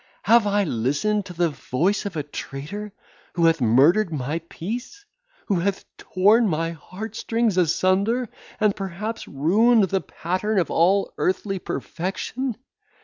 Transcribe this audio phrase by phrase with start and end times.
[0.23, 2.91] Have I listened to the voice of a traitor,
[3.35, 5.05] who hath murdered my peace!
[5.45, 8.27] who hath torn my heart strings asunder,
[8.59, 12.55] and perhaps ruined the pattern of all earthly perfection.